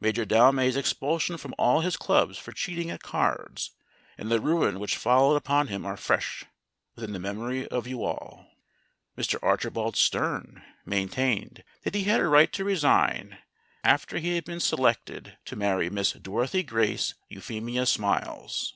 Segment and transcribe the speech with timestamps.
[0.00, 3.70] Major Delmay 's expulsion from all his clubs for cheating at cards
[4.18, 6.44] and the ruin which followed upon him are fresh
[6.96, 8.48] within the memory of you all.
[9.16, 9.38] Mr.
[9.44, 13.38] Archibald Sterne maintained that he had a right to resign
[13.84, 17.86] after he had been selected 76 STORIES WITHOUT TEARS to marry Miss Dorothy Grace Euphemia
[17.86, 18.74] Smiles.